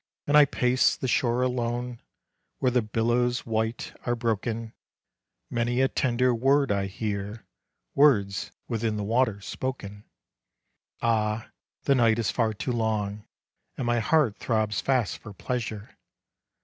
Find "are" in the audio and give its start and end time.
4.03-4.15